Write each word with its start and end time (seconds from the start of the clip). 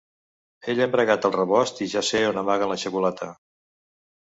He 0.67 0.73
llambregat 0.79 1.27
el 1.29 1.35
rebost 1.35 1.83
i 1.87 1.89
ja 1.93 2.03
sé 2.09 2.23
on 2.31 2.41
amaguen 2.45 2.75
la 2.75 2.81
xocolata. 2.87 3.31